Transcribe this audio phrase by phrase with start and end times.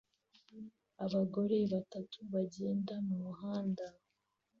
[1.05, 3.85] Abagore batatu bagenda mumuhanda